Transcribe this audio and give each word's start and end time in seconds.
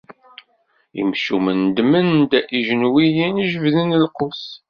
Imcumen 1.01 1.61
ddmen-d 1.69 2.31
ijenwiyen, 2.59 3.35
jebden 3.49 3.89
lqus. 4.03 4.41